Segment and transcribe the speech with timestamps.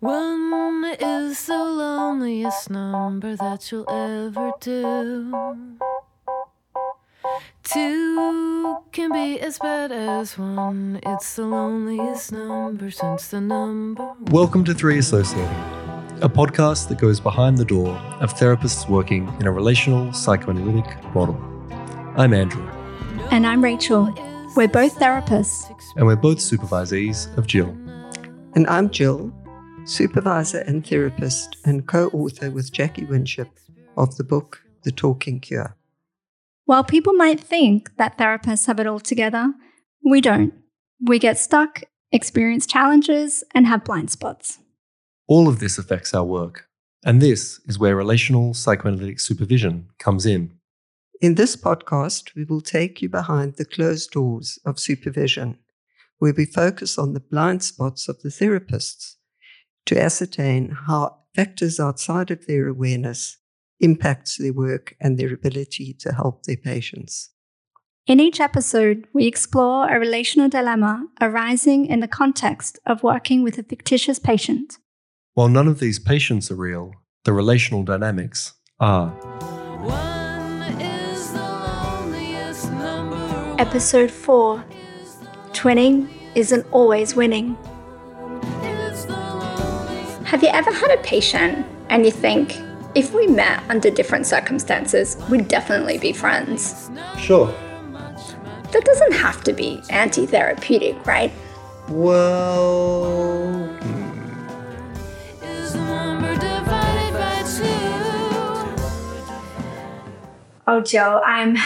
[0.00, 5.78] One is the loneliest number that you'll ever do.
[7.64, 11.00] Two can be as bad as one.
[11.04, 14.12] It's the loneliest number since the number.
[14.30, 15.48] Welcome to Three Associating,
[16.20, 17.88] a podcast that goes behind the door
[18.20, 21.36] of therapists working in a relational psychoanalytic model.
[22.16, 22.66] I'm Andrew,
[23.30, 24.12] And I'm Rachel.
[24.56, 25.72] We're both therapists.
[25.96, 27.74] and we're both supervisees of Jill.
[28.54, 29.30] And I'm Jill,
[29.86, 33.48] supervisor and therapist, and co author with Jackie Winship
[33.96, 35.76] of the book The Talking Cure.
[36.64, 39.54] While people might think that therapists have it all together,
[40.04, 40.52] we don't.
[41.00, 44.58] We get stuck, experience challenges, and have blind spots.
[45.28, 46.68] All of this affects our work,
[47.04, 50.58] and this is where relational psychoanalytic supervision comes in.
[51.20, 55.58] In this podcast, we will take you behind the closed doors of supervision,
[56.18, 59.15] where we focus on the blind spots of the therapists
[59.86, 63.38] to ascertain how factors outside of their awareness
[63.80, 67.30] impacts their work and their ability to help their patients.
[68.06, 73.58] In each episode, we explore a relational dilemma arising in the context of working with
[73.58, 74.78] a fictitious patient.
[75.34, 76.92] While none of these patients are real,
[77.24, 79.08] the relational dynamics are.
[79.80, 83.56] One is the loneliest number.
[83.58, 84.64] Episode 4
[85.50, 87.56] Twinning isn't always winning.
[90.26, 90.32] It's the loneliest.
[90.32, 92.56] Have you ever had a patient and you think,
[92.94, 96.90] if we met under different circumstances, we'd definitely be friends?
[97.18, 97.46] Sure.
[98.72, 101.32] That doesn't have to be anti therapeutic, right?
[101.88, 103.64] Well,
[105.42, 107.64] Is the number divided by two?
[110.66, 111.56] Oh, Joe, I'm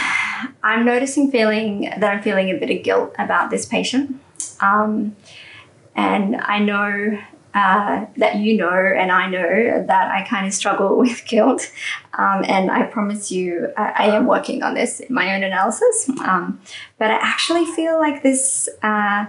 [0.62, 4.20] I'm noticing feeling that I'm feeling a bit of guilt about this patient,
[4.60, 5.16] um,
[5.96, 7.18] and I know
[7.54, 11.70] uh, that you know, and I know that I kind of struggle with guilt,
[12.14, 16.08] um, and I promise you, I, I am working on this in my own analysis.
[16.20, 16.60] Um,
[16.98, 19.26] but I actually feel like this uh,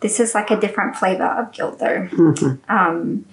[0.00, 2.08] this is like a different flavor of guilt, though.
[2.68, 3.26] Um,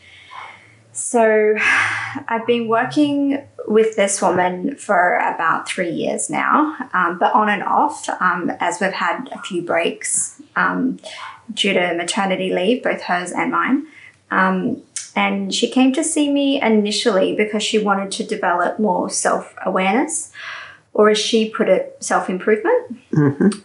[0.91, 7.49] so I've been working with this woman for about three years now, um, but on
[7.49, 10.99] and off um, as we've had a few breaks um,
[11.53, 13.87] due to maternity leave, both hers and mine.
[14.31, 14.81] Um,
[15.15, 20.31] and she came to see me initially because she wanted to develop more self awareness,
[20.93, 22.97] or as she put it, self improvement.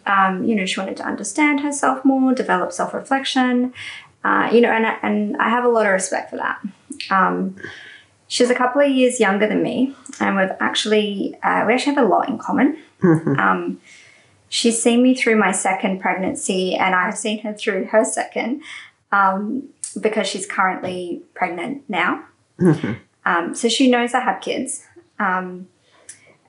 [0.06, 3.72] Um, you know, she wanted to understand herself more, develop self reflection.
[4.22, 6.60] Uh, you know, and, I- and I have a lot of respect for that.
[7.10, 7.56] Um,
[8.28, 12.04] she's a couple of years younger than me, and we've actually uh, we actually have
[12.04, 12.76] a lot in common.
[13.02, 13.80] Um,
[14.48, 18.62] she's seen me through my second pregnancy, and I've seen her through her second
[19.10, 22.24] um, because she's currently pregnant now.
[23.24, 24.84] Um, so she knows I have kids,
[25.18, 25.68] um,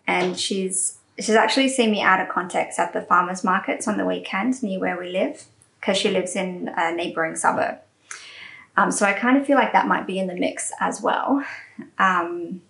[0.07, 4.05] and she's she's actually seen me out of context at the farmers markets on the
[4.05, 5.45] weekends near where we live
[5.79, 7.79] because she lives in a neighboring suburb.
[8.77, 11.45] Um, so I kind of feel like that might be in the mix as well.
[11.99, 12.61] Um,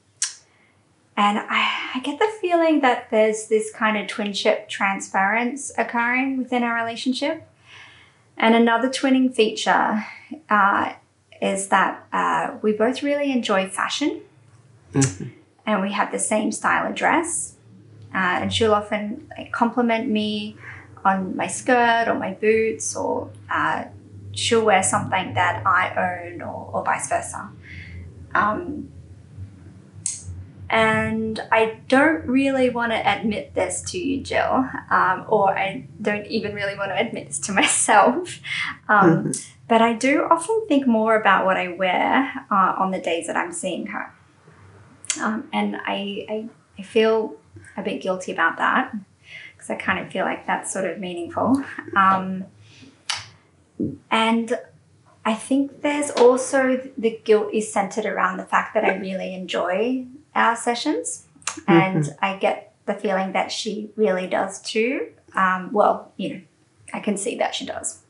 [1.17, 6.63] and I, I get the feeling that there's this kind of twinship transference occurring within
[6.63, 7.47] our relationship.
[8.41, 10.03] And another twinning feature
[10.49, 10.93] uh,
[11.41, 14.21] is that uh, we both really enjoy fashion
[15.65, 17.55] and we have the same style of dress.
[18.13, 20.57] Uh, and she'll often like, compliment me
[21.05, 23.85] on my skirt or my boots, or uh,
[24.33, 27.49] she'll wear something that I own, or, or vice versa.
[28.33, 28.91] Um,
[30.71, 36.25] and I don't really want to admit this to you, Jill, um, or I don't
[36.27, 38.39] even really want to admit this to myself.
[38.87, 39.33] Um,
[39.67, 43.35] But I do often think more about what I wear uh, on the days that
[43.35, 44.13] I'm seeing her.
[45.21, 46.49] Um, and I, I,
[46.79, 47.35] I feel
[47.75, 48.93] a bit guilty about that
[49.53, 51.63] because I kind of feel like that's sort of meaningful.
[51.95, 52.45] Um,
[54.09, 54.57] and
[55.25, 60.05] I think there's also the guilt is centered around the fact that I really enjoy
[60.35, 61.27] our sessions,
[61.67, 65.09] and I get the feeling that she really does too.
[65.35, 66.41] Um, well, you know,
[66.93, 68.01] I can see that she does.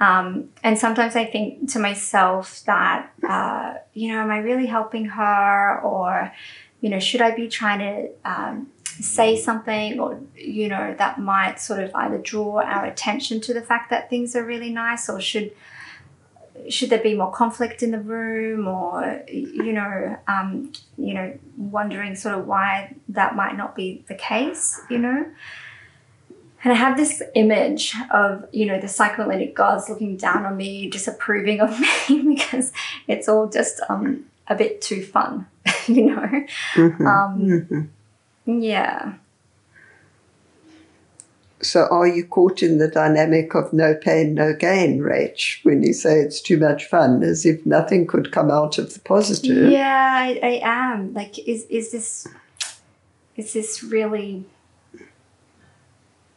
[0.00, 5.06] Um, and sometimes I think to myself that, uh, you know, am I really helping
[5.06, 5.80] her?
[5.80, 6.32] Or,
[6.80, 11.60] you know, should I be trying to um, say something or, you know, that might
[11.60, 15.20] sort of either draw our attention to the fact that things are really nice or
[15.20, 15.52] should
[16.70, 22.14] should there be more conflict in the room or you know um, you know wondering
[22.14, 25.26] sort of why that might not be the case you know
[26.64, 30.90] and I have this image of, you know, the psychoanalytic gods looking down on me,
[30.90, 31.78] disapproving of
[32.08, 32.72] me because
[33.06, 35.46] it's all just um, a bit too fun,
[35.86, 36.46] you know?
[36.74, 37.06] Mhm.
[37.06, 37.88] Um, Mhm.
[38.62, 39.12] yeah.
[41.60, 45.92] So, are you caught in the dynamic of no pain, no gain, Rach, when you
[45.92, 49.70] say it's too much fun, as if nothing could come out of the positive?
[49.70, 51.12] Yeah, I, I am.
[51.14, 52.28] Like, is is this
[53.36, 54.44] is this really?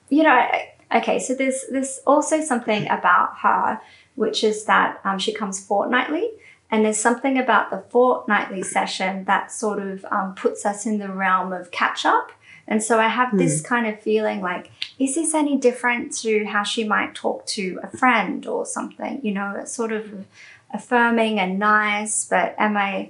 [0.09, 1.19] You know, I, okay.
[1.19, 3.79] So there's there's also something about her,
[4.15, 6.31] which is that um, she comes fortnightly,
[6.71, 11.09] and there's something about the fortnightly session that sort of um, puts us in the
[11.09, 12.31] realm of catch up.
[12.71, 13.67] And so I have this hmm.
[13.67, 17.97] kind of feeling like, is this any different to how she might talk to a
[17.97, 19.19] friend or something?
[19.25, 20.25] You know, it's sort of
[20.73, 23.09] affirming and nice, but am I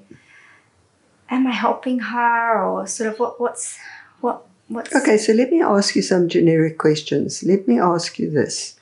[1.30, 3.78] am I helping her or sort of what what's
[4.20, 7.44] what what's Okay, so let me ask you some generic questions.
[7.44, 8.80] Let me ask you this.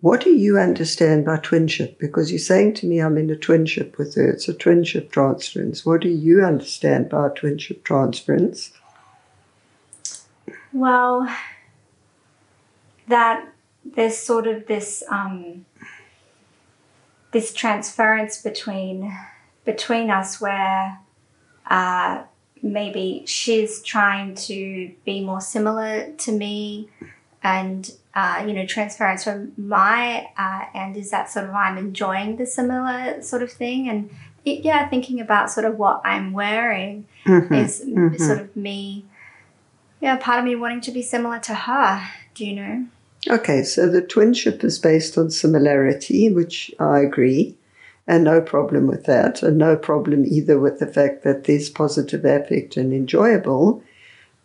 [0.00, 1.96] What do you understand by twinship?
[1.98, 4.28] Because you're saying to me I'm in a twinship with her.
[4.28, 5.86] It's a twinship transference.
[5.86, 8.72] What do you understand by a twinship transference?
[10.72, 11.28] Well,
[13.08, 13.48] that
[13.84, 15.64] there's sort of this um,
[17.32, 19.16] this transference between
[19.64, 20.98] between us where
[21.70, 22.22] uh,
[22.62, 26.88] maybe she's trying to be more similar to me,
[27.42, 32.36] and uh, you know, transference from my uh, end is that sort of I'm enjoying
[32.36, 34.10] the similar sort of thing, and
[34.44, 38.18] it, yeah, thinking about sort of what I'm wearing Mhm, is mhm.
[38.18, 39.04] sort of me
[40.00, 42.86] yeah part of me wanting to be similar to her do you know
[43.28, 47.56] Okay, so the twinship is based on similarity, which I agree,
[48.06, 52.24] and no problem with that, and no problem either with the fact that there's positive
[52.24, 53.82] affect and enjoyable,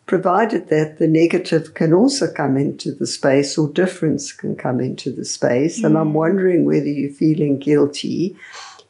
[0.05, 5.11] provided that the negative can also come into the space or difference can come into
[5.11, 5.81] the space.
[5.81, 6.15] And I'm mm.
[6.15, 8.35] wondering whether you're feeling guilty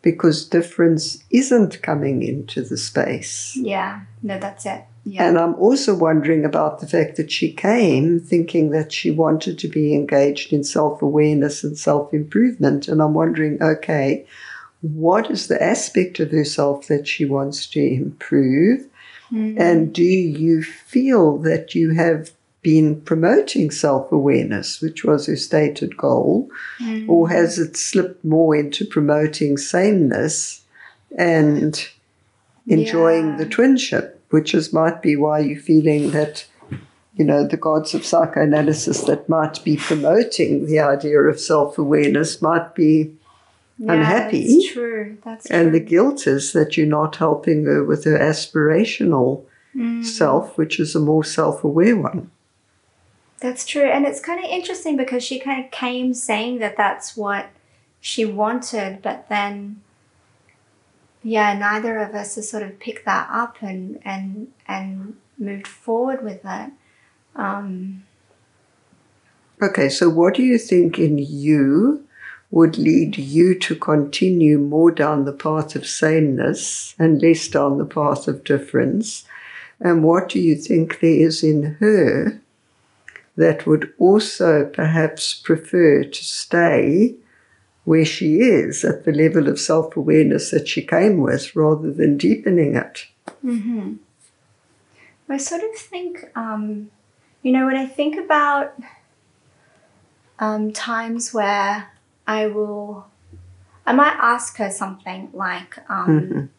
[0.01, 3.55] because difference isn't coming into the space.
[3.55, 8.19] yeah no that's it yeah And I'm also wondering about the fact that she came
[8.19, 12.87] thinking that she wanted to be engaged in self awareness and self improvement.
[12.87, 14.25] And I'm wondering, okay,
[14.81, 18.85] what is the aspect of herself that she wants to improve?
[19.31, 19.59] Mm.
[19.59, 25.97] And do you feel that you have been promoting self awareness, which was her stated
[25.97, 27.09] goal, Mm.
[27.09, 30.61] or has it slipped more into promoting sameness
[31.17, 31.85] and
[32.67, 33.37] enjoying Yeah.
[33.37, 36.43] the twinship, which is might be why you're feeling that,
[37.15, 42.41] you know, the gods of psychoanalysis that might be promoting the idea of self awareness
[42.41, 43.13] might be,
[43.77, 44.47] yeah, unhappy.
[44.47, 49.45] that's true that's and the guilt is that you're not helping her with her aspirational
[49.75, 50.05] Mm.
[50.05, 52.29] self, which is a more self aware one.
[53.39, 57.17] that's true and it's kind of interesting because she kind of came saying that that's
[57.17, 57.47] what
[57.99, 59.81] she wanted but then
[61.23, 66.23] yeah neither of us has sort of picked that up and and and moved forward
[66.23, 66.71] with it
[67.35, 68.03] um
[69.63, 72.05] Okay, so what do you think in you
[72.51, 77.85] would lead you to continue more down the path of sameness and less down the
[77.85, 79.25] path of difference?
[79.79, 82.41] And what do you think there is in her
[83.37, 87.15] that would also perhaps prefer to stay
[87.85, 92.17] where she is at the level of self awareness that she came with rather than
[92.17, 93.07] deepening it?
[93.43, 93.95] Mm-hmm.
[95.29, 96.91] I sort of think, um,
[97.41, 98.75] you know, when I think about
[100.39, 101.89] um, times where
[102.27, 103.07] I will,
[103.85, 106.49] I might ask her something like, um,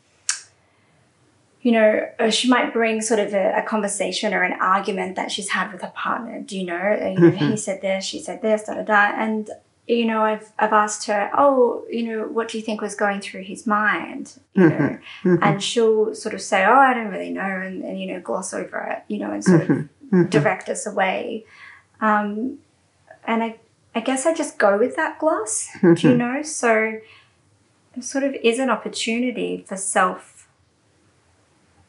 [1.63, 5.51] you know, she might bring sort of a, a conversation or an argument that she's
[5.51, 6.41] had with her partner.
[6.41, 9.49] Do you know, you know, he said this, she said this, da da da, and
[9.87, 13.21] you know, I've I've asked her, oh, you know, what do you think was going
[13.21, 15.29] through his mind, you know, mm-hmm.
[15.29, 15.43] Mm-hmm.
[15.43, 18.55] and she'll sort of say, oh, I don't really know, and, and you know, gloss
[18.55, 20.25] over it, you know, and sort of mm-hmm.
[20.25, 21.45] direct us away.
[22.01, 22.59] Um,
[23.27, 23.57] and I,
[23.95, 26.43] I guess I just go with that gloss, do you know?
[26.43, 27.01] So
[27.97, 30.49] it sort of is an opportunity for self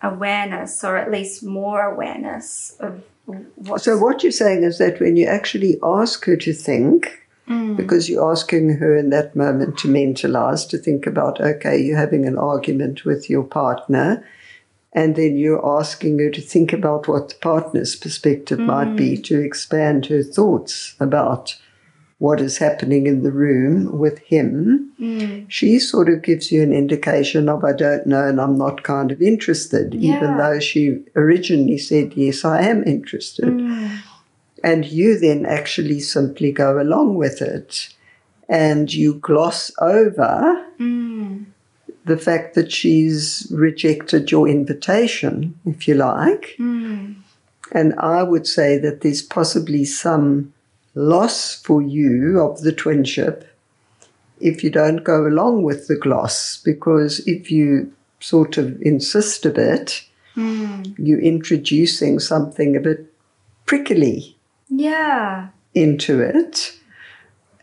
[0.02, 3.04] awareness, or at least more awareness of
[3.56, 3.82] what.
[3.82, 7.78] So, what you're saying is that when you actually ask her to think, Mm.
[7.78, 12.25] because you're asking her in that moment to mentalize, to think about, okay, you're having
[12.25, 14.25] an argument with your partner,
[14.94, 19.40] and then you're asking her to think about what the partner's perspective might be to
[19.42, 21.56] expand her thoughts about
[22.18, 24.94] what is happening in the room with him.
[25.00, 25.46] Mm.
[25.50, 29.12] She sort of gives you an indication of, I don't know, and I'm not kind
[29.12, 33.46] of interested, even though she originally said, Yes, I am interested.
[33.46, 34.00] Mm.
[34.66, 37.90] And you then actually simply go along with it
[38.50, 40.34] and you gloss over
[40.80, 41.46] Mm.
[42.06, 46.56] the fact that she's rejected your invitation, if you like.
[46.60, 47.16] Mm.
[47.72, 50.52] And I would say that there's possibly some
[50.96, 53.44] loss for you of the twinship
[54.40, 59.50] if you don't go along with the gloss, because if you sort of insist a
[59.52, 60.04] bit,
[60.36, 60.94] Mm.
[60.98, 63.02] you're introducing something a bit
[63.66, 64.35] prickly
[64.70, 65.50] Yeah.
[65.74, 66.78] into it.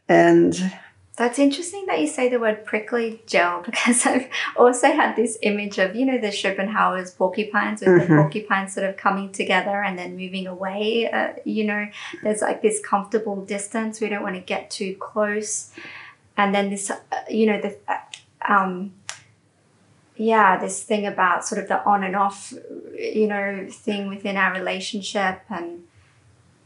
[0.08, 0.72] And
[1.16, 5.78] That's interesting that you say the word prickly Jill because I've also had this image
[5.78, 8.16] of, you know, the Schopenhauer's porcupines with the Mhm.
[8.22, 11.10] porcupines sort of coming together and then moving away.
[11.10, 11.86] Uh, you know,
[12.22, 14.00] there's like this comfortable distance.
[14.00, 15.70] We don't want to get too close.
[16.36, 16.96] And then this, uh,
[17.30, 17.98] you know, the, uh,
[18.52, 18.92] um,
[20.16, 22.52] yeah, this thing about sort of the on and off,
[22.98, 25.40] you know, thing within our relationship.
[25.48, 25.84] And,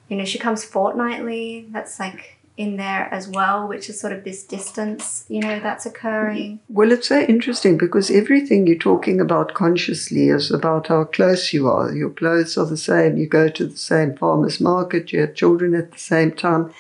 [0.09, 1.67] you know, she comes fortnightly.
[1.71, 5.85] That's like in there as well, which is sort of this distance, you know, that's
[5.85, 6.59] occurring.
[6.69, 11.69] well, it's so interesting because everything you're talking about consciously is about how close you
[11.69, 11.93] are.
[11.93, 15.75] Your clothes are the same, you go to the same farmer's market, you have children
[15.75, 16.73] at the same time.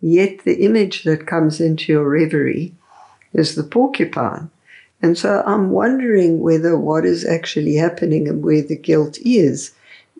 [0.00, 2.74] Yet the image that comes into your reverie
[3.34, 4.50] is the porcupine.
[5.02, 9.72] And so I'm wondering whether what is actually happening and where the guilt is,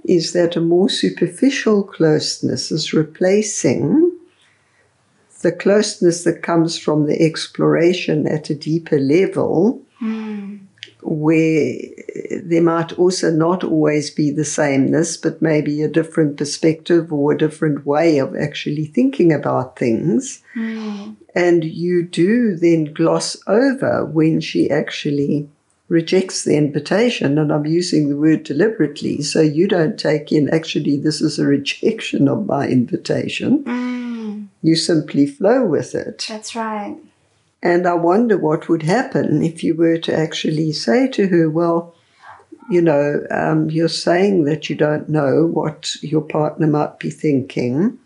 [0.05, 4.13] is that a more superficial closeness is replacing
[5.43, 10.57] the closeness that comes from the exploration at a deeper level, hmm.
[11.03, 11.77] where
[12.43, 17.39] there might also not always be the sameness, but maybe a different perspective or a
[17.39, 20.43] different way of actually thinking about things.
[20.55, 21.13] Hmm.
[21.35, 25.49] And you do then gloss over when she actually
[25.89, 27.39] rejects the invitation.
[27.39, 31.47] And I'm using the word deliberately, so you don't take in actually, this is a
[31.47, 33.65] rejection of my invitation.
[34.63, 36.27] You simply flow with it.
[36.29, 36.97] That's right.
[37.63, 41.95] And I wonder what would happen if you were to actually say to her, well,
[42.71, 47.99] you know, um, you're saying that you don't know what your partner might be thinking.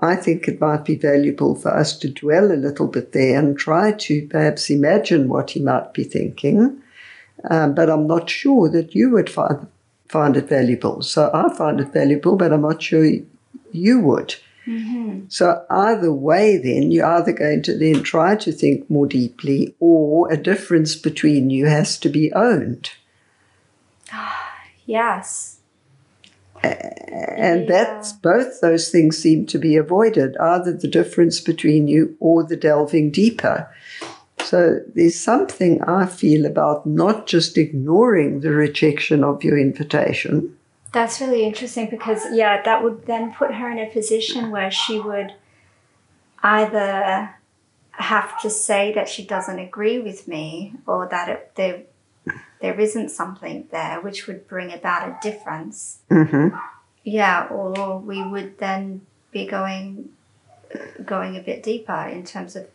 [0.00, 3.58] I think it might be valuable for us to dwell a little bit there and
[3.58, 6.82] try to perhaps imagine what he might be thinking.
[7.48, 9.66] Um, but I'm not sure that you would find,
[10.08, 11.02] find it valuable.
[11.02, 13.08] So I find it valuable, but I'm not sure
[13.72, 14.34] you would.
[15.28, 20.30] So either way, then you're either going to then try to think more deeply, or
[20.30, 22.90] a difference between you has to be owned,
[24.86, 25.58] Yes.
[26.62, 32.44] and that's both those things seem to be avoided, either the difference between you or
[32.44, 33.68] the delving deeper.
[34.44, 40.56] So there's something I feel about not just ignoring the rejection of your invitation,
[40.92, 44.98] That's really interesting because, yeah, that would then put her in a position where she
[44.98, 45.34] would
[46.42, 47.34] either
[47.92, 51.82] have to say that she doesn't agree with me or that it, there,
[52.60, 55.98] there isn't something there, which would bring about a difference.
[56.08, 56.48] hmm
[57.04, 60.10] Yeah, or we would then be going
[61.04, 62.66] going a bit deeper in terms of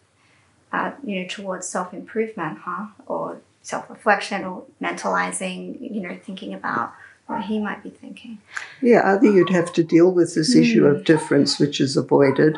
[0.75, 2.87] uh, you know towards self improvement, huh?
[3.07, 5.79] Or self reflection, or mentalizing.
[5.79, 6.93] You know, thinking about
[7.27, 8.39] what he might be thinking.
[8.81, 12.57] Yeah, either you'd have to deal with this issue of difference, which is avoided,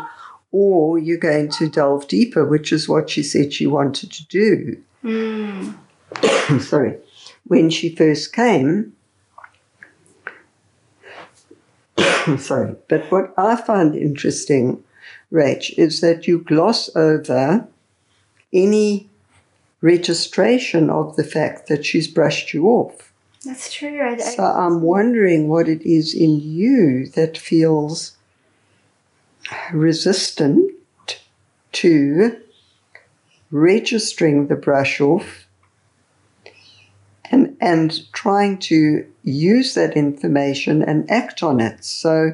[0.52, 5.74] or you're going to delve deeper, which is what she said she wanted to do.
[6.60, 6.98] Sorry.
[7.46, 8.94] When she first came,
[12.38, 14.84] sorry, but what I find interesting,
[15.32, 17.66] Rach, is that you gloss over
[18.54, 19.10] any
[19.82, 23.12] registration of the fact that she's brushed you off.
[23.46, 24.02] That's true.
[24.02, 28.18] I, I- So I'm wondering what it is in you that feels
[29.72, 30.72] resistant
[31.74, 32.38] to
[33.52, 35.46] registering the brush off
[37.30, 41.84] and, and trying to use that information and act on it.
[41.84, 42.34] So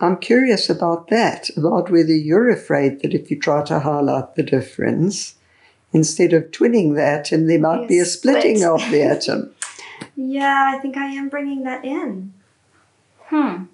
[0.00, 4.42] I'm curious about that, about whether you're afraid that if you try to highlight the
[4.44, 5.34] difference,
[5.92, 8.70] instead of twinning that, and there might Be a be a splitting split.
[8.82, 9.54] of the atom.
[10.16, 12.32] yeah, I think I am bringing that in.
[13.24, 13.64] Hmm.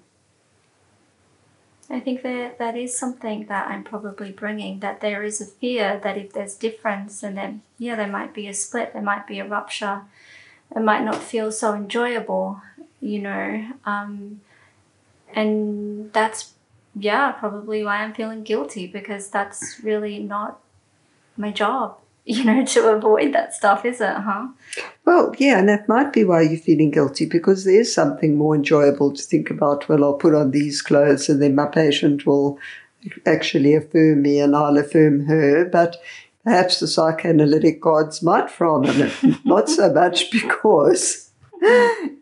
[1.87, 4.79] I think that that is something that I'm probably bringing.
[4.79, 8.47] That there is a fear that if there's difference, and then yeah, there might be
[8.47, 10.01] a split, there might be a rupture.
[10.75, 12.59] It might not feel so enjoyable,
[12.99, 13.67] you know.
[13.85, 14.41] Um,
[15.35, 16.53] and that's
[16.97, 20.59] yeah, probably why I'm feeling guilty because that's really not
[21.37, 21.99] my job.
[22.27, 24.47] you know, to avoid that stuff, is it, huh?
[25.05, 29.13] Well, yeah, and that might be why you're feeling guilty because there's something more enjoyable
[29.13, 29.87] to think about.
[29.87, 32.57] Well, I'll put on these clothes and then my patient will
[33.27, 35.65] actually affirm me and I'll affirm her.
[35.65, 35.97] But
[36.43, 39.13] perhaps the psychoanalytic gods might frown on it,
[39.45, 41.29] not so much because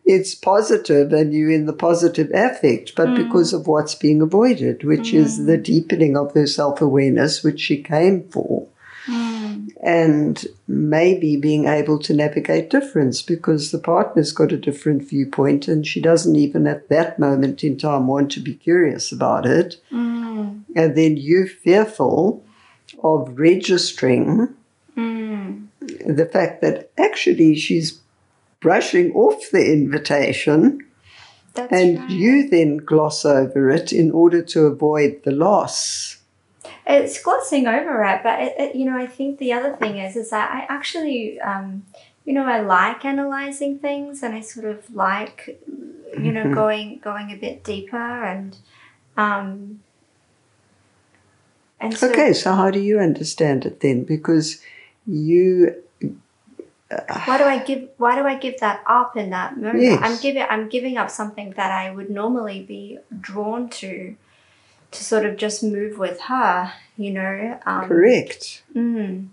[0.05, 5.13] it's positive and you're in the positive affect, but because of what's being avoided, which
[5.13, 8.67] is the deepening of her self awareness, which she came for
[9.83, 15.85] and maybe being able to navigate difference because the partner's got a different viewpoint and
[15.85, 19.81] she doesn't even at that moment in time want to be curious about it.
[19.91, 20.63] Mm.
[20.73, 22.43] And then you fearful
[23.03, 24.55] of registering
[24.95, 25.69] Mm.
[26.05, 27.99] the fact that actually she's
[28.63, 30.79] brushing off the invitation
[31.53, 32.09] That's and right.
[32.09, 36.17] you then gloss over it in order to avoid the loss.
[36.87, 40.15] It's glossing over it, but it, it, you know, I think the other thing is,
[40.15, 41.85] is that I actually, um,
[42.25, 46.53] you know, I like analyzing things, and I sort of like, you know, Mhm.
[46.61, 48.57] going going a bit deeper, and
[49.17, 49.81] um,
[51.79, 54.03] and so Okay, so how do you understand it then?
[54.03, 54.61] Because
[55.05, 55.82] you
[57.25, 59.81] why do I give why do I give that up in that moment?
[59.81, 59.99] Yes.
[60.01, 64.15] I'm giving I'm giving up something that I would normally be drawn to,
[64.91, 67.59] to sort of just move with her, you know.
[67.65, 68.63] Um, correct.
[68.75, 69.27] Mm.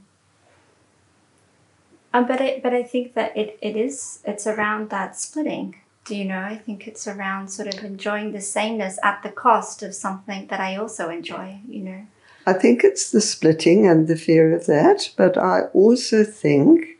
[2.12, 5.76] Um, but I, but I think that it, it is it's around that splitting.
[6.04, 6.40] Do you know?
[6.40, 10.60] I think it's around sort of enjoying the sameness at the cost of something that
[10.60, 11.60] I also enjoy.
[11.68, 12.06] You know.
[12.46, 16.98] I think it's the splitting and the fear of that, but I also think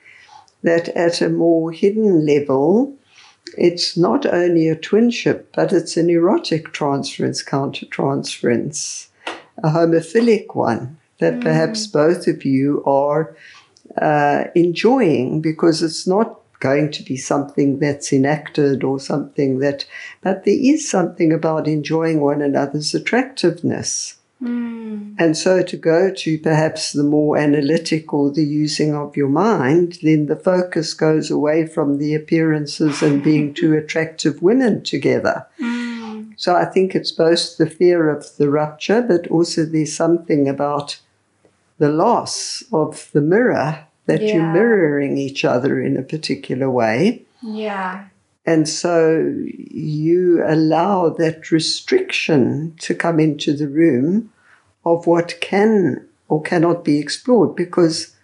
[0.63, 2.97] that at a more hidden level,
[3.57, 9.09] it's not only a twinship, but it's an erotic transference, countertransference,
[9.63, 13.37] a homophilic one that perhaps both of you are
[14.01, 19.87] uh, enjoying because it's not going to be something that's enacted or something that,
[20.21, 24.17] but there is something about enjoying one another's attractiveness.
[24.43, 25.17] Mm.
[25.19, 29.99] And so to go to perhaps the more analytic or the using of your mind,
[30.03, 35.47] then the focus goes away from the appearances and being two attractive women together.
[35.61, 36.35] Mm.
[36.37, 40.99] So I think it's both the fear of the rupture, but also there's something about
[41.79, 47.23] the loss of the mirror that you're mirroring each other in a particular way.
[47.43, 48.07] Yeah.
[48.51, 49.33] And so
[49.71, 54.33] you allow that restriction to come into the room
[54.85, 58.17] of what can or cannot be explored because,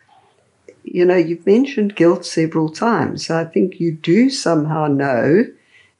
[0.82, 3.30] you know, you've mentioned guilt several times.
[3.30, 5.44] I think you do somehow know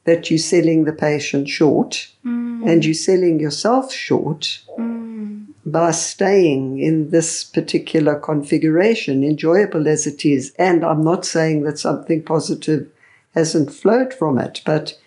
[0.03, 1.91] that you're selling the patient short
[2.25, 2.67] Mm.
[2.69, 4.41] and you're selling yourself short
[4.77, 5.45] Mm.
[5.65, 10.51] by staying in this particular configuration, enjoyable as it is.
[10.59, 12.87] And I'm not saying that something positive
[13.35, 14.97] hasn't flowed from it, but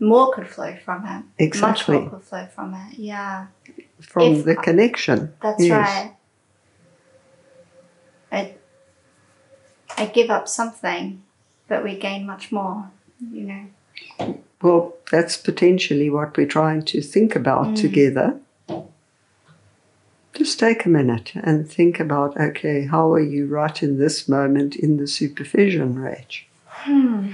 [0.00, 1.24] More could flow from it.
[1.42, 1.96] Exactly.
[1.96, 2.98] Much more could flow from it.
[2.98, 3.46] Yeah.
[4.00, 5.32] from If- the connection.
[5.42, 5.70] That's Yes.
[5.70, 6.12] right.
[8.30, 8.54] I,
[9.96, 11.22] I give up something,
[11.68, 12.90] but we gain much more,
[13.32, 14.34] you know.
[14.62, 17.76] Well, that's potentially what we're trying to think about Mm.
[17.80, 18.40] together.
[20.34, 24.76] Just take a minute and think about okay, how are you right in this moment
[24.76, 26.42] in the supervision, Rach?
[26.86, 27.32] Hmm.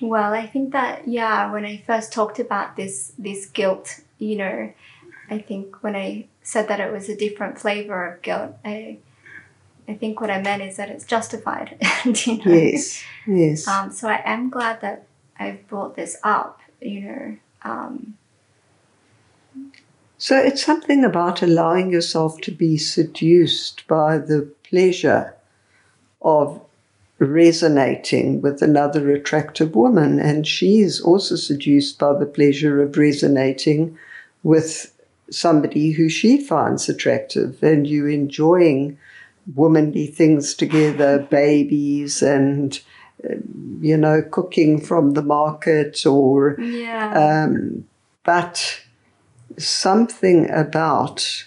[0.00, 4.72] Well, I think that yeah, when I first talked about this this guilt, you know,
[5.28, 8.98] I think when I said that it was a different flavor of guilt, I
[9.86, 11.76] I think what I meant is that it's justified.
[12.04, 13.68] you know, Yes, yes.
[13.68, 15.06] Um, so I am glad that
[15.38, 17.36] I've brought this up, you know.
[17.62, 18.16] Um,
[20.16, 25.33] So it's something about allowing yourself to be seduced by the pleasure
[26.24, 26.60] of
[27.18, 30.18] resonating with another attractive woman.
[30.18, 33.96] And she is also seduced by the pleasure of resonating
[34.42, 34.92] with
[35.30, 37.62] somebody who she finds attractive.
[37.62, 38.98] And you enjoying
[39.54, 42.80] womanly things together, babies and,
[43.22, 43.34] uh,
[43.80, 47.44] you know, cooking from the market or yeah.
[47.46, 47.84] um,
[48.24, 48.80] but
[49.58, 51.44] something about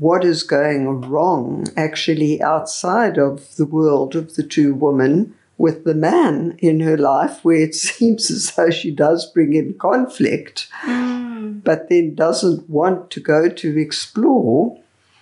[0.00, 5.94] what is going wrong actually outside of the world of the two women with the
[5.94, 11.62] man in her life, where it seems as though she does bring in conflict, Mm,
[11.62, 14.80] but then doesn't want to go to explore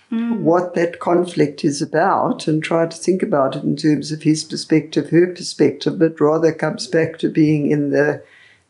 [0.09, 4.23] mm, what that conflict is about and try to think about it in terms of
[4.23, 8.23] his perspective, her perspective, but rather comes back to being in the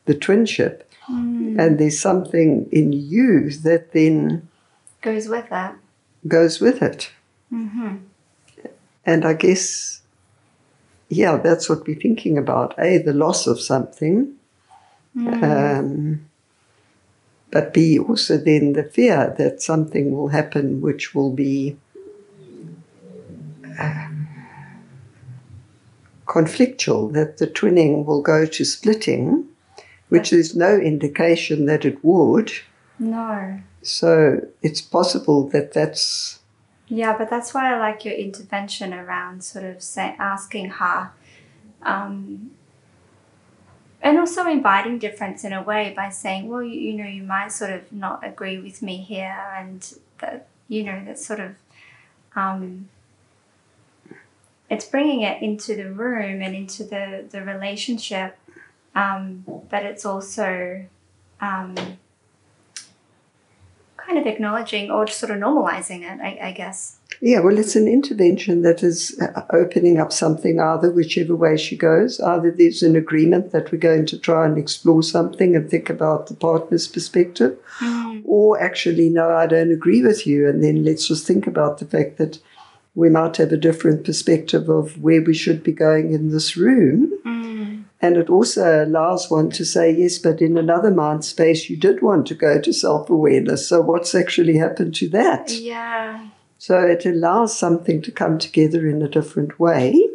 [0.05, 0.81] the twinship.
[1.07, 1.59] mm.
[1.59, 4.47] And there's something in you that then
[5.01, 5.75] Goes with that.
[6.27, 7.11] Goes with it.
[9.05, 10.01] And I guess,
[11.07, 12.75] yeah, that's what we're thinking about.
[12.77, 14.35] A, the loss of something,
[15.17, 16.25] um,
[17.51, 21.77] but B, also then the fear that something will happen which will be
[23.79, 24.27] um,
[26.27, 29.47] conflictual, that the twinning will go to splitting,
[30.09, 32.51] which there's no indication that it would.
[32.99, 33.61] No.
[33.81, 36.39] So it's possible that that's
[36.87, 41.11] Yeah, but that's why I like your intervention around sort of say, asking her,
[41.83, 42.51] um,
[44.01, 47.51] and also inviting difference in a way by saying, well, you, you know, you might
[47.51, 51.55] sort of not agree with me here, and that you know that sort of,
[52.35, 52.89] um,
[54.69, 58.37] it's bringing it into the room and into the the relationship,
[58.95, 60.85] um, but it's also.
[64.09, 66.97] Kind of acknowledging or just sort of normalizing it, I, I guess.
[67.21, 71.77] Yeah, well, it's an intervention that is uh, opening up something, either whichever way she
[71.77, 72.19] goes.
[72.19, 76.25] Either there's an agreement that we're going to try and explore something and think about
[76.25, 77.55] the partner's perspective,
[78.25, 80.49] or actually, no, I don't agree with you.
[80.49, 82.39] And then let's just think about the fact that
[82.95, 87.11] we might have a different perspective of where we should be going in this room.
[88.01, 92.01] And it also allows one to say, yes, but in another mind space, you did
[92.01, 93.67] want to go to self awareness.
[93.67, 95.51] So, what's actually happened to that?
[95.51, 96.29] Yeah.
[96.59, 100.09] So it allows something to come together in a different way.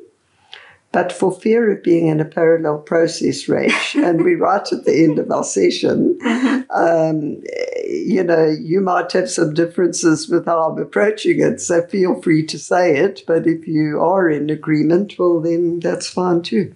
[0.93, 5.05] But for fear of being in a parallel process, Rach, and we're right at the
[5.05, 6.19] end of our session,
[6.71, 7.43] um,
[7.85, 11.61] you know, you might have some differences with how I'm approaching it.
[11.63, 13.23] So feel free to say it.
[13.27, 16.75] But if you are in agreement, well, then that's fine too.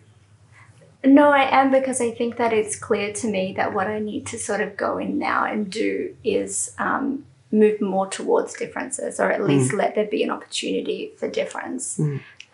[1.08, 4.26] No, I am because I think that it's clear to me that what I need
[4.28, 9.30] to sort of go in now and do is um, move more towards differences, or
[9.30, 11.98] at least let there be an opportunity for difference.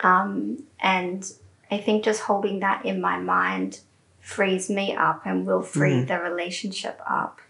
[0.00, 1.30] Um, and
[1.70, 3.80] I think just holding that in my mind
[4.20, 7.40] frees me up and will free the relationship up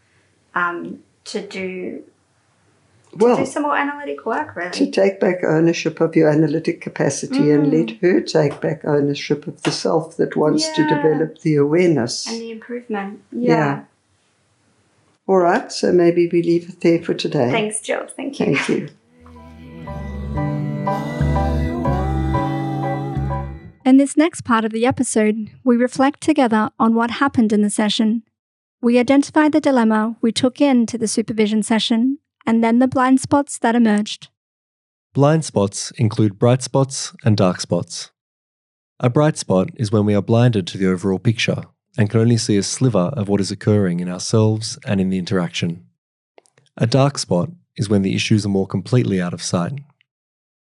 [0.55, 2.03] um, to do
[3.17, 4.71] Well, do some more analytic work, really.
[4.71, 7.73] to take back ownership of your analytic capacity and Mm.
[7.89, 12.27] let her take back ownership of the self that wants to develop the awareness.
[12.27, 13.21] and the improvement.
[13.33, 13.49] Yeah.
[13.57, 13.81] Yeah.
[15.27, 17.51] All right, so maybe we leave it there for today.
[17.51, 18.07] Thanks, Jill.
[18.15, 18.47] Thank you.
[18.57, 18.89] Thank you.
[23.87, 27.69] In this next part of the episode, we reflect together on what happened in the
[27.71, 28.23] session.
[28.81, 33.59] We identify the dilemma we took into the supervision session and then the blind spots
[33.59, 34.29] that emerged.
[35.13, 38.11] Blind spots include bright spots and dark spots.
[39.01, 41.65] A bright spot is when we are blinded to the overall picture
[41.97, 45.19] and can only see a sliver of what is occurring in ourselves and in the
[45.19, 45.85] interaction.
[46.77, 49.75] A dark spot is when the issues are more completely out of sight.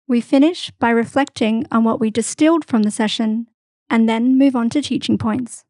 [0.08, 3.48] We finish by reflecting on what we distilled from the session
[3.90, 5.64] and then move on to teaching points.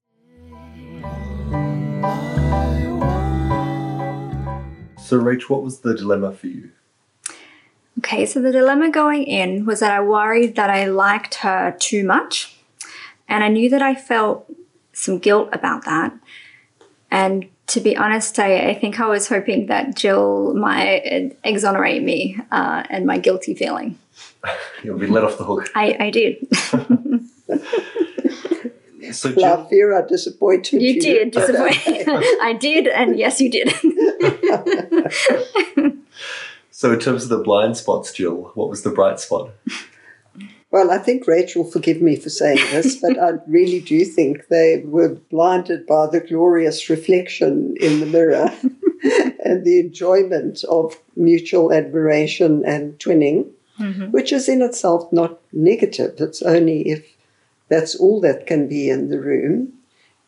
[5.11, 6.69] So, Rach, what was the dilemma for you?
[7.97, 12.05] Okay, so the dilemma going in was that I worried that I liked her too
[12.05, 12.55] much.
[13.27, 14.49] And I knew that I felt
[14.93, 16.13] some guilt about that.
[17.11, 22.39] And to be honest, I, I think I was hoping that Jill might exonerate me
[22.49, 23.99] uh, and my guilty feeling.
[24.81, 25.69] You'll be let off the hook.
[25.75, 26.47] I, I did.
[29.11, 30.93] So, Well, I Jill, fear I disappointed you.
[30.93, 31.77] You did disappoint.
[31.87, 33.69] I did, and yes, you did.
[36.71, 39.49] so in terms of the blind spots, Jill, what was the bright spot?
[40.71, 44.81] Well, I think Rachel forgive me for saying this, but I really do think they
[44.85, 48.49] were blinded by the glorious reflection in the mirror
[49.43, 54.11] and the enjoyment of mutual admiration and twinning, mm-hmm.
[54.11, 56.15] which is in itself not negative.
[56.19, 57.05] It's only if
[57.71, 59.71] that's all that can be in the room.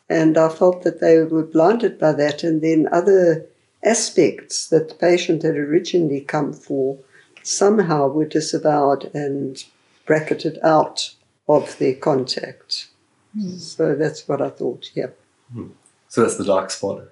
[0.08, 3.46] And I felt that they were blinded by that, and then other
[3.84, 6.98] aspects that the patient had originally come for
[7.42, 9.62] somehow were disavowed and
[10.06, 11.14] bracketed out
[11.46, 12.88] of their contact.
[13.34, 13.56] Hmm.
[13.58, 15.08] So that's what I thought, yeah.
[15.52, 15.68] Hmm.
[16.08, 17.08] So that's the dark spot.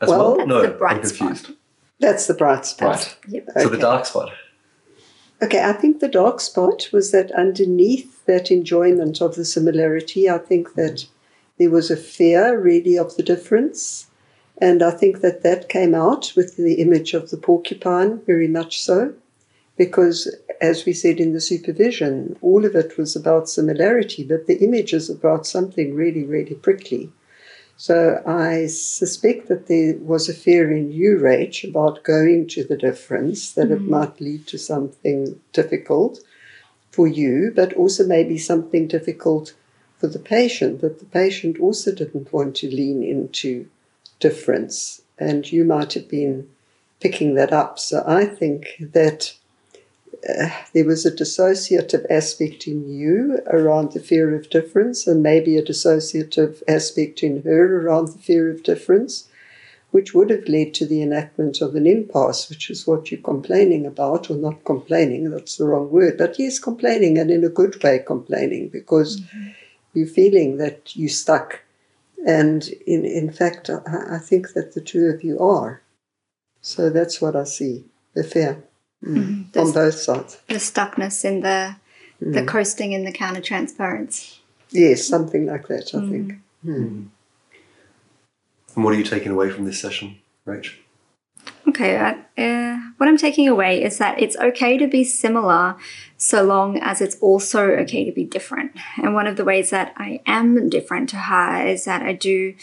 [0.00, 0.36] As Well- well?
[0.36, 1.44] That's no, the bright I'm confused.
[1.44, 1.56] spot.
[1.98, 2.88] That's the bright spot.
[2.96, 3.16] Right.
[3.28, 3.48] Yep.
[3.62, 4.30] So the dark spot.
[5.40, 10.38] Okay, I think the dark spot was that underneath that enjoyment of the similarity, I
[10.38, 11.06] think that
[11.58, 14.08] there was a fear really of the difference.
[14.60, 18.80] And I think that that came out with the image of the porcupine, very much
[18.80, 19.14] so,
[19.76, 24.56] because as we said in the supervision, all of it was about similarity, but the
[24.56, 27.12] image is about something really, really prickly.
[27.80, 32.76] So I suspect that there was a fear in you, Rach, about going to the
[32.76, 33.90] difference, that it mm-hmm.
[33.90, 36.18] might lead to something difficult
[36.90, 39.54] for you, but also maybe something difficult
[39.96, 43.68] for the patient, that the patient also didn't want to lean into
[44.18, 45.02] difference.
[45.16, 46.48] And you might have been
[46.98, 47.78] picking that up.
[47.78, 49.34] So I think that
[50.28, 55.56] uh, there was a dissociative aspect in you around the fear of difference, and maybe
[55.56, 59.28] a dissociative aspect in her around the fear of difference,
[59.90, 63.86] which would have led to the enactment of an impasse, which is what you're complaining
[63.86, 67.82] about, or not complaining, that's the wrong word, but yes, complaining, and in a good
[67.82, 69.48] way complaining, because mm-hmm.
[69.94, 71.62] you're feeling that you're stuck.
[72.26, 75.82] And in, in fact, I, I think that the two of you are.
[76.60, 78.64] So that's what I see, the fear.
[79.04, 79.56] Mm.
[79.56, 80.38] On both sides.
[80.48, 81.76] The stuckness in the
[82.22, 82.32] mm.
[82.32, 84.38] the coasting in the countertransference.
[84.70, 85.94] Yes, something like that.
[85.94, 86.32] I think.
[86.32, 86.38] Mm.
[86.66, 87.08] Mm.
[88.74, 90.74] And what are you taking away from this session, Rach?
[91.68, 95.76] Okay, uh, uh, what I'm taking away is that it's okay to be similar
[96.16, 98.72] so long as it's also okay to be different.
[98.96, 102.54] And one of the ways that I am different to her is that I do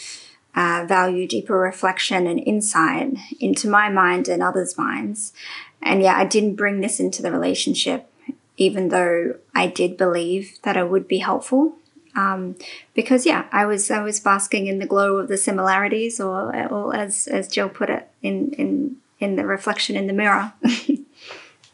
[0.56, 5.34] uh, value deeper reflection and insight into my mind and others' minds.
[5.82, 8.10] And yeah, I didn't bring this into the relationship,
[8.56, 11.76] even though I did believe that it would be helpful.
[12.16, 12.56] Um,
[12.94, 16.96] because yeah, I was I was basking in the glow of the similarities, or, or
[16.96, 20.54] as as Jill put it, in in in the reflection in the mirror.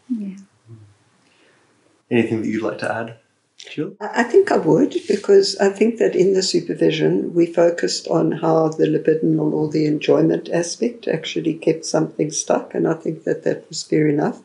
[0.08, 0.36] yeah.
[2.10, 3.18] Anything that you'd like to add?
[3.70, 3.96] Jill?
[4.00, 8.68] I think I would because I think that in the supervision we focused on how
[8.68, 13.68] the libidinal or the enjoyment aspect actually kept something stuck, and I think that that
[13.68, 14.42] was fair enough.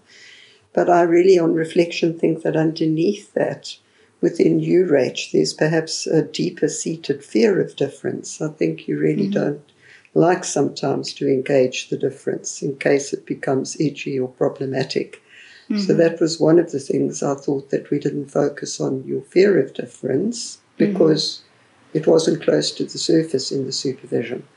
[0.73, 3.77] But I really, on reflection, think that underneath that,
[4.21, 8.41] within you, Rach, there's perhaps a deeper seated fear of difference.
[8.41, 9.39] I think you really mm-hmm.
[9.39, 9.71] don't
[10.13, 15.21] like sometimes to engage the difference in case it becomes edgy or problematic.
[15.69, 15.81] Mm-hmm.
[15.81, 19.21] So that was one of the things I thought that we didn't focus on your
[19.21, 21.41] fear of difference because
[21.89, 21.97] mm-hmm.
[21.97, 24.47] it wasn't close to the surface in the supervision.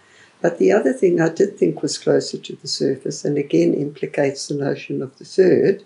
[0.41, 4.49] But the other thing I did think was closer to the surface, and again implicates
[4.49, 5.85] the notion of the third,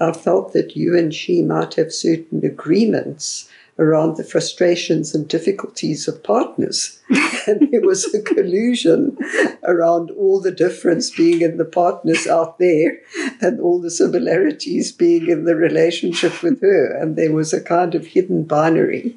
[0.00, 6.08] I felt that you and she might have certain agreements around the frustrations and difficulties
[6.08, 6.98] of partners.
[7.46, 9.16] and there was a collusion
[9.64, 12.98] around all the difference being in the partners out there
[13.40, 16.92] and all the similarities being in the relationship with her.
[16.96, 19.16] And there was a kind of hidden binary.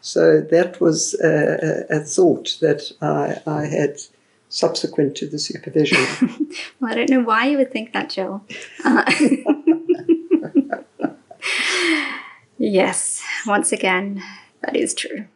[0.00, 3.98] So that was a, a thought that I, I had
[4.48, 5.98] subsequent to the supervision.
[6.80, 8.44] well, I don't know why you would think that, Jill.
[8.84, 9.10] Uh,
[12.58, 14.22] yes, once again,
[14.62, 15.26] that is true.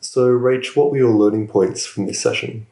[0.00, 2.66] So, Rach, what were your learning points from this session?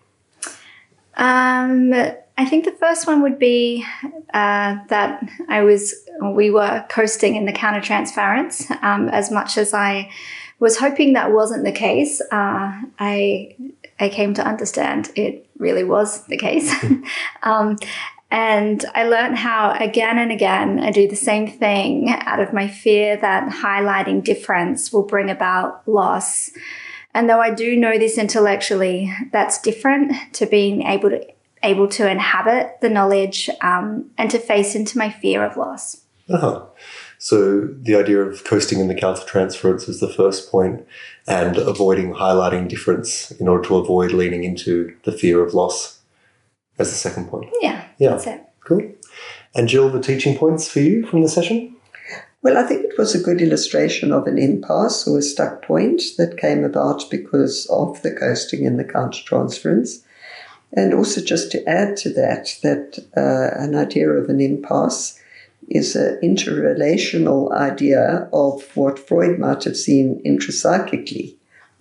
[1.16, 3.84] Um, I think the first one would be
[4.32, 8.70] uh, that I was, we were coasting in the countertransference.
[8.82, 10.10] Um, as much as I
[10.58, 13.56] was hoping that wasn't the case, uh, I
[14.00, 16.72] I came to understand it really was the case.
[17.42, 17.76] um,
[18.30, 22.68] and I learned how again and again I do the same thing out of my
[22.68, 26.50] fear that highlighting difference will bring about loss.
[27.14, 31.26] And though I do know this intellectually, that's different to being able to
[31.62, 36.02] able to inhabit the knowledge um, and to face into my fear of loss.
[36.28, 36.64] Uh-huh.
[37.18, 40.86] So the idea of coasting in the countertransference is the first point,
[41.26, 45.97] and avoiding highlighting difference in order to avoid leaning into the fear of loss
[46.78, 47.50] as the second point.
[47.60, 48.10] Yeah, yeah.
[48.10, 48.44] that's it.
[48.60, 48.92] Cool.
[49.54, 51.74] And Jill, the teaching points for you from the session?
[52.42, 56.02] Well, I think it was a good illustration of an impasse or a stuck point
[56.18, 60.04] that came about because of the coasting and the countertransference.
[60.72, 65.18] And also, just to add to that, that uh, an idea of an impasse
[65.68, 71.34] is an interrelational idea of what Freud might have seen intrapsychically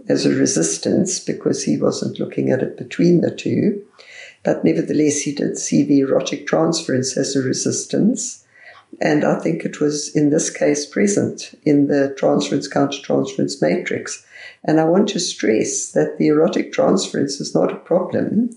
[0.09, 3.83] as a resistance because he wasn't looking at it between the two.
[4.43, 8.45] But nevertheless, he did see the erotic transference as a resistance.
[9.01, 14.25] And I think it was in this case present in the transference countertransference matrix.
[14.63, 18.49] And I want to stress that the erotic transference is not a problem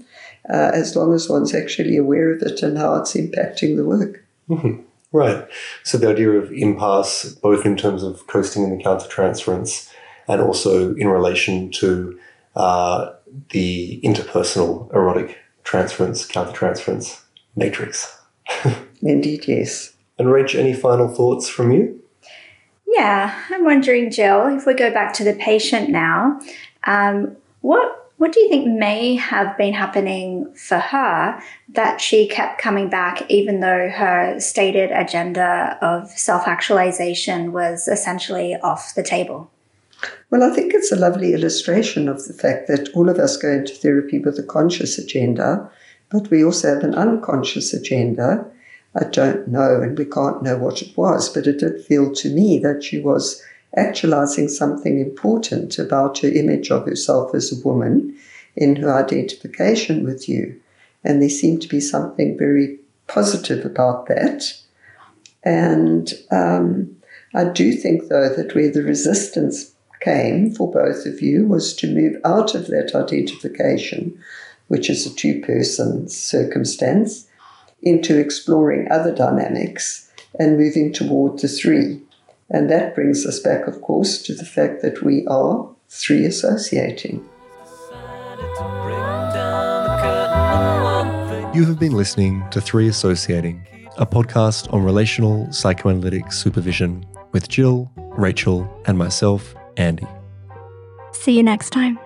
[0.49, 4.25] uh, as long as one's actually aware of it and how it's impacting the work.
[4.49, 4.83] Mm-hmm.
[5.13, 5.47] Right.
[5.83, 9.91] So the idea of impasse, both in terms of coasting and the countertransference,
[10.29, 12.19] and also in relation to
[12.55, 13.13] uh,
[13.51, 17.23] the interpersonal erotic transference, countertransference
[17.57, 18.19] matrix.
[19.03, 19.95] Indeed, yes.
[20.19, 22.03] And Rach, any final thoughts from you?
[22.87, 26.41] Yeah, I'm wondering, Jill, if we go back to the patient now,
[26.85, 32.61] um, what What do you think may have been happening for her that she kept
[32.61, 39.51] coming back, even though her stated agenda of self actualization was essentially off the table?
[40.31, 43.51] Well, I think it's a lovely illustration of the fact that all of us go
[43.51, 45.71] into therapy with a conscious agenda,
[46.11, 48.47] but we also have an unconscious agenda.
[48.95, 52.33] I don't know, and we can't know what it was, but it did feel to
[52.33, 53.43] me that she was
[53.77, 58.17] actualizing something important about her image of herself as a woman
[58.57, 60.61] in her identification with you.
[61.05, 64.53] And there seemed to be something very positive about that.
[65.43, 66.97] And um,
[67.35, 69.70] I do think, though, that where the resistance
[70.01, 74.19] came for both of you was to move out of that identification,
[74.69, 77.27] which is a two person circumstance,
[77.83, 82.01] into exploring other dynamics and moving toward the three.
[82.51, 87.29] And that brings us back, of course, to the fact that we are three associating.
[91.53, 93.67] You have been listening to Three Associating,
[93.99, 100.07] a podcast on relational psychoanalytic supervision with Jill, Rachel, and myself, Andy.
[101.13, 101.99] See you next time.